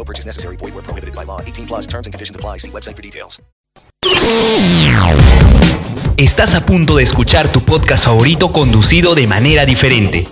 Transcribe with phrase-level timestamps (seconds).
[0.00, 0.56] No purchase necessary.
[0.56, 1.42] Void where prohibited by law.
[1.42, 2.56] 18 plus terms and conditions apply.
[2.56, 3.42] See website for details.
[6.16, 10.26] Estás a punto de escuchar tu podcast favorito conducido de manera diferente.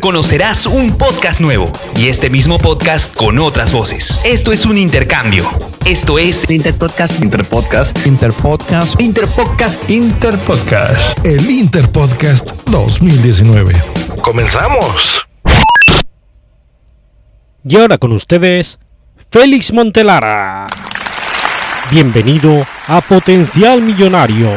[0.00, 4.20] Conocerás un podcast nuevo y este mismo podcast con otras voces.
[4.24, 5.50] Esto es un intercambio.
[5.84, 7.20] Esto es Interpodcast.
[7.20, 8.06] Interpodcast.
[8.06, 9.00] Interpodcast.
[9.00, 9.90] Interpodcast.
[9.90, 11.26] Interpodcast.
[11.26, 13.74] El Interpodcast 2019.
[14.22, 15.31] ¡Comenzamos!
[17.64, 18.80] Y ahora con ustedes,
[19.30, 20.66] Félix Montelara.
[21.92, 24.50] Bienvenido a Potencial Millonario.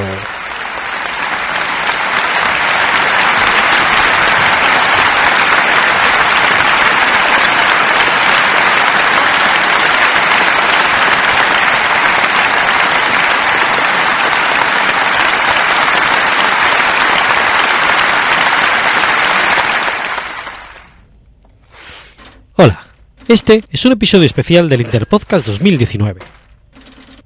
[23.27, 26.21] Este es un episodio especial del Interpodcast 2019.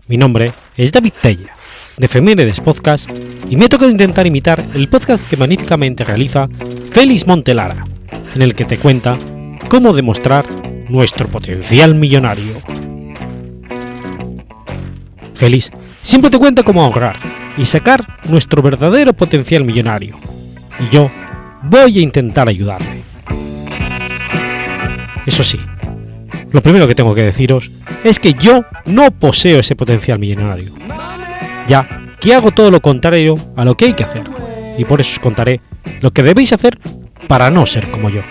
[0.07, 1.53] Mi nombre es David Tella,
[1.97, 3.09] de Feminides Podcast,
[3.49, 6.47] y me ha tocado intentar imitar el podcast que magníficamente realiza
[6.91, 7.85] Félix Montelara,
[8.33, 9.17] en el que te cuenta
[9.67, 10.45] cómo demostrar
[10.89, 12.53] nuestro potencial millonario.
[15.35, 15.71] Félix
[16.01, 17.17] siempre te cuenta cómo ahorrar
[17.57, 20.17] y sacar nuestro verdadero potencial millonario,
[20.79, 21.11] y yo
[21.63, 23.03] voy a intentar ayudarle.
[25.25, 25.59] Eso sí,
[26.51, 27.71] lo primero que tengo que deciros
[28.03, 30.71] es que yo no poseo ese potencial millonario.
[31.67, 31.87] Ya
[32.19, 34.23] que hago todo lo contrario a lo que hay que hacer.
[34.77, 35.61] Y por eso os contaré
[36.01, 36.79] lo que debéis hacer
[37.27, 38.21] para no ser como yo.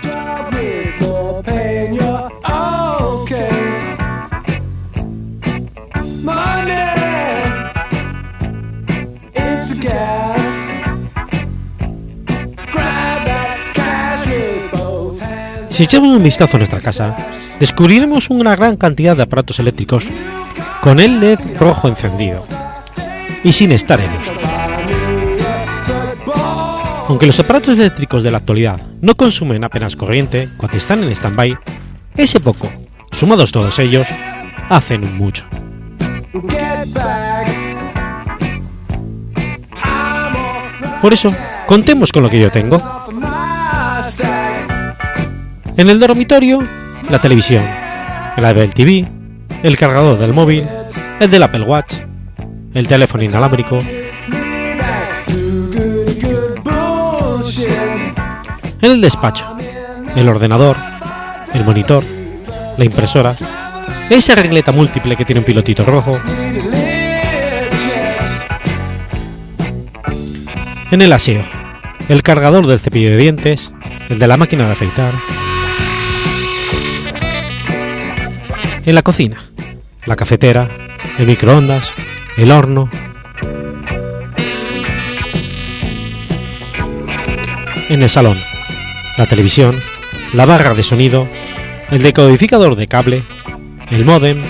[15.78, 17.16] Si echamos un vistazo a nuestra casa,
[17.60, 20.08] descubriremos una gran cantidad de aparatos eléctricos
[20.80, 22.44] con el LED rojo encendido
[23.44, 24.10] y sin estar en.
[27.06, 31.56] Aunque los aparatos eléctricos de la actualidad no consumen apenas corriente cuando están en stand-by,
[32.16, 32.68] ese poco,
[33.12, 34.08] sumados todos ellos,
[34.68, 35.46] hacen mucho.
[41.00, 41.32] Por eso,
[41.66, 42.82] contemos con lo que yo tengo.
[45.78, 46.58] En el dormitorio,
[47.08, 47.62] la televisión,
[48.36, 49.06] el Apple TV,
[49.62, 50.66] el cargador del móvil,
[51.20, 51.94] el del Apple Watch,
[52.74, 53.78] el teléfono inalámbrico.
[58.80, 59.56] En el despacho,
[60.16, 60.76] el ordenador,
[61.54, 62.02] el monitor,
[62.76, 63.36] la impresora,
[64.10, 66.18] esa regleta múltiple que tiene un pilotito rojo.
[70.90, 71.44] En el aseo,
[72.08, 73.70] el cargador del cepillo de dientes,
[74.08, 75.37] el de la máquina de afeitar.
[78.88, 79.36] En la cocina,
[80.06, 80.66] la cafetera,
[81.18, 81.92] el microondas,
[82.38, 82.88] el horno.
[87.90, 88.38] En el salón,
[89.18, 89.78] la televisión,
[90.32, 91.28] la barra de sonido,
[91.90, 93.22] el decodificador de cable,
[93.90, 94.42] el modem,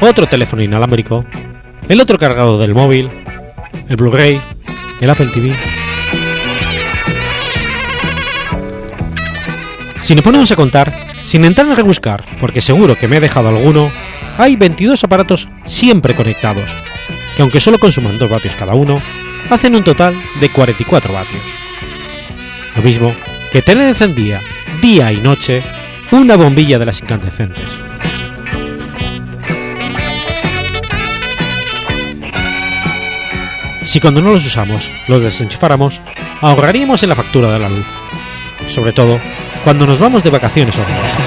[0.00, 1.24] otro teléfono inalámbrico,
[1.88, 3.10] el otro cargador del móvil,
[3.88, 4.40] el Blu-ray,
[5.00, 5.52] el Apple TV.
[10.02, 10.99] Si nos ponemos a contar,
[11.30, 13.88] sin entrar a rebuscar, porque seguro que me he dejado alguno,
[14.36, 16.68] hay 22 aparatos siempre conectados,
[17.36, 19.00] que aunque solo consuman 2 vatios cada uno,
[19.48, 21.42] hacen un total de 44 vatios.
[22.74, 23.14] Lo mismo
[23.52, 24.40] que tener encendida
[24.82, 25.62] día y noche
[26.10, 27.62] una bombilla de las incandescentes.
[33.86, 36.00] Si cuando no los usamos los desenchufáramos,
[36.40, 37.86] ahorraríamos en la factura de la luz.
[38.66, 39.20] Sobre todo
[39.64, 41.22] cuando nos vamos de vacaciones o viaje.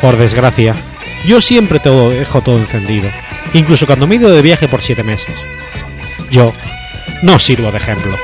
[0.00, 0.74] Por desgracia,
[1.26, 3.08] yo siempre todo dejo todo encendido
[3.54, 5.34] incluso cuando me he ido de viaje por 7 meses.
[6.30, 6.52] Yo
[7.22, 8.16] no sirvo de ejemplo.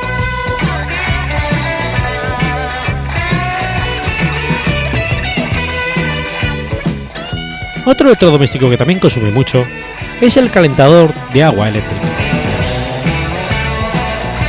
[7.86, 9.64] Otro electrodoméstico que también consume mucho
[10.20, 12.06] es el calentador de agua eléctrica.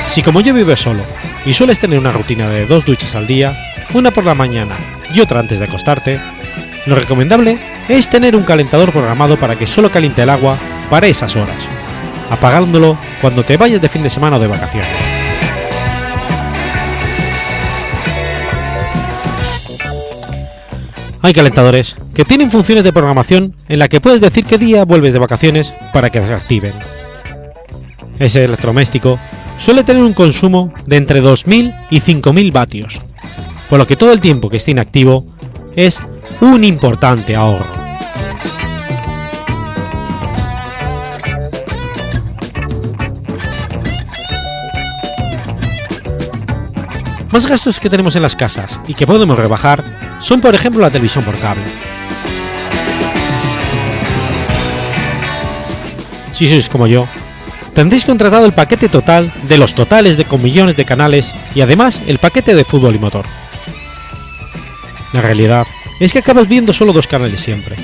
[0.10, 1.04] Si como yo vives solo
[1.46, 3.56] y sueles tener una rutina de dos duchas al día,
[3.94, 4.78] una por la mañana
[5.14, 6.20] y otra antes de acostarte,
[6.86, 7.58] lo recomendable
[7.90, 10.58] es tener un calentador programado para que solo caliente el agua
[10.90, 11.64] para esas horas,
[12.30, 14.90] apagándolo cuando te vayas de fin de semana o de vacaciones.
[21.24, 25.14] Hay calentadores que tienen funciones de programación en la que puedes decir qué día vuelves
[25.14, 26.74] de vacaciones para que se activen.
[28.18, 29.20] Ese electrodoméstico
[29.57, 33.01] suele tener un consumo de entre 2.000 y 5.000 vatios,
[33.69, 35.25] por lo que todo el tiempo que esté inactivo
[35.75, 36.00] es
[36.42, 37.81] un importante ahorro.
[47.31, 49.81] Más gastos que tenemos en las casas y que podemos rebajar
[50.19, 51.63] son por ejemplo la televisión por cable.
[56.33, 57.07] Si sois como yo,
[57.73, 62.01] tendréis contratado el paquete total de los totales de con millones de canales y además
[62.07, 63.25] el paquete de fútbol y motor.
[65.13, 65.65] La realidad
[66.00, 67.75] es que acabas viendo solo dos canales siempre,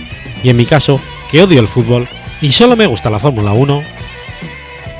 [0.43, 0.99] y en mi caso,
[1.29, 2.07] que odio el fútbol
[2.41, 3.83] y solo me gusta la Fórmula 1,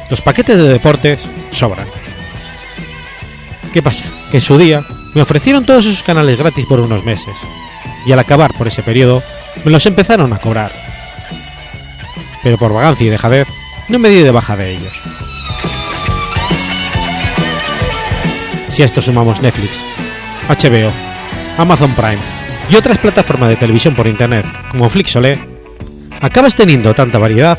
[0.10, 1.88] los paquetes de deportes sobran.
[3.74, 4.06] ¿Qué pasa?
[4.32, 7.36] Que en su día me ofrecieron todos esos canales gratis por unos meses,
[8.06, 9.22] y al acabar por ese periodo
[9.66, 10.72] me los empezaron a cobrar.
[12.44, 13.48] Pero por vagancia y dejadez
[13.90, 15.02] no me di de baja de ellos.
[18.70, 19.82] Si a esto sumamos Netflix,
[20.48, 20.92] HBO,
[21.58, 22.20] Amazon Prime
[22.70, 25.38] y otras plataformas de televisión por internet como Flixolé,
[26.22, 27.58] acabas teniendo tanta variedad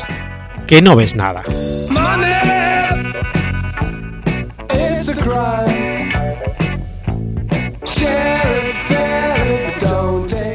[0.67, 1.43] que no ves nada.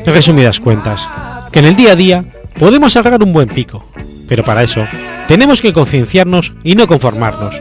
[0.07, 1.09] En resumidas cuentas,
[1.51, 2.25] que en el día a día
[2.59, 3.85] podemos sacar un buen pico,
[4.29, 4.87] pero para eso
[5.29, 7.55] tenemos que concienciarnos y no conformarnos,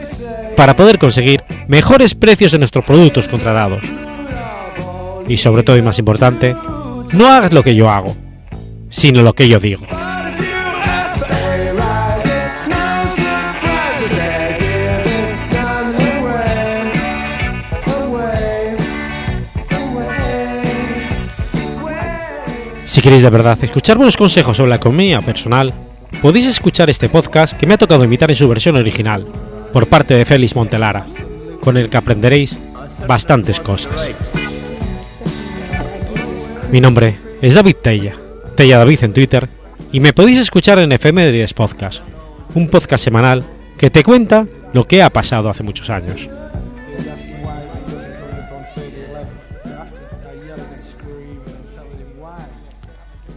[0.56, 3.84] para poder conseguir mejores precios en nuestros productos contratados.
[5.28, 6.54] Y sobre todo y más importante,
[7.12, 8.14] no hagas lo que yo hago,
[8.90, 9.86] sino lo que yo digo.
[22.94, 25.74] Si queréis de verdad escuchar buenos consejos sobre la economía personal,
[26.20, 29.26] podéis escuchar este podcast que me ha tocado imitar en su versión original,
[29.72, 31.06] por parte de Félix Montelara,
[31.60, 32.58] con el que aprenderéis
[33.06, 34.10] bastantes cosas.
[36.70, 38.16] Mi nombre es David Tella,
[38.56, 39.48] Tella David en Twitter,
[39.92, 42.02] y me podéis escuchar en FM de 10 Podcast,
[42.54, 43.44] un podcast semanal
[43.78, 46.28] que te cuenta lo que ha pasado hace muchos años.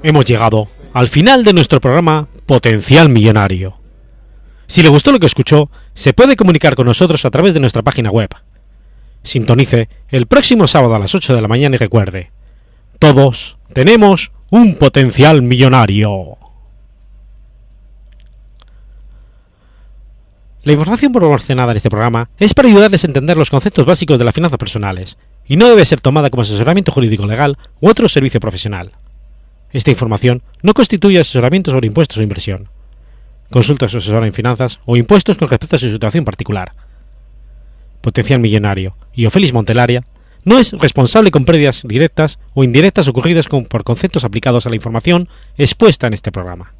[0.03, 3.77] Hemos llegado al final de nuestro programa Potencial Millonario.
[4.67, 7.81] Si le gustó lo que escuchó, se puede comunicar con nosotros a través de nuestra
[7.81, 8.29] página web.
[9.21, 12.31] Sintonice el próximo sábado a las 8 de la mañana y recuerde,
[12.99, 16.37] todos tenemos un potencial millonario.
[20.63, 24.23] La información proporcionada en este programa es para ayudarles a entender los conceptos básicos de
[24.23, 28.39] las finanzas personales y no debe ser tomada como asesoramiento jurídico legal u otro servicio
[28.39, 28.93] profesional.
[29.71, 32.69] Esta información no constituye asesoramiento sobre impuestos o inversión.
[33.49, 36.73] Consulta a su asesor en finanzas o impuestos con respecto a su situación particular.
[38.01, 40.03] Potencial Millonario y Ofelis Montelaria
[40.43, 45.27] no es responsable con pérdidas directas o indirectas ocurridas por conceptos aplicados a la información
[45.57, 46.73] expuesta en este programa.